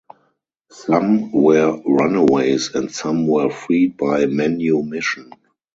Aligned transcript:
Some 0.71 1.31
were 1.31 1.79
runaways 1.85 2.73
and 2.73 2.89
some 2.91 3.27
were 3.27 3.51
freed 3.51 3.97
by 3.97 4.25
manumission. 4.25 5.31